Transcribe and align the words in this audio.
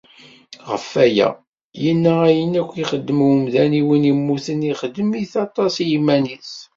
Ɣef 0.69 0.87
waya, 0.93 1.29
yenna 1.83 2.13
ayen 2.27 2.53
akk 2.61 2.73
ixeddem 2.83 3.19
umdan 3.29 3.71
i 3.79 3.81
win 3.87 4.09
immuten, 4.11 4.67
ixeddem-it 4.71 5.33
aṭas 5.45 5.73
i 5.77 5.85
yiman-is. 5.91 6.51